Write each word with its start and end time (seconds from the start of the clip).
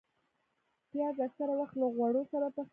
پیاز 0.91 1.15
اکثره 1.27 1.53
وخت 1.61 1.75
له 1.81 1.87
غوړو 1.95 2.21
سره 2.31 2.45
پخېږي 2.55 2.69